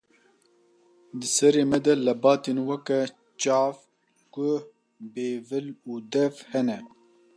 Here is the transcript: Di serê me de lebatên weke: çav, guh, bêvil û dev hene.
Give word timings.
Di 1.19 1.27
serê 1.35 1.63
me 1.71 1.77
de 1.85 1.93
lebatên 2.05 2.57
weke: 2.67 2.99
çav, 3.41 3.73
guh, 4.33 4.63
bêvil 5.13 5.67
û 5.91 5.91
dev 6.13 6.33
hene. 6.51 6.79